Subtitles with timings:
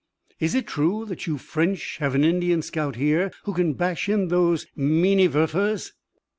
[0.39, 4.29] "Is it true that you French have an Indian scout here who can bash in
[4.29, 5.91] those Minenwerfers?"